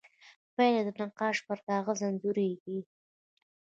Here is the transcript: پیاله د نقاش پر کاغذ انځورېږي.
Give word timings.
پیاله 0.55 0.81
د 0.87 0.89
نقاش 1.01 1.37
پر 1.47 1.59
کاغذ 1.67 1.99
انځورېږي. 2.09 2.79